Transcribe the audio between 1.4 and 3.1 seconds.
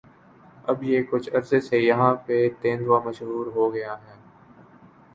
سے یہاں پہ تیندوا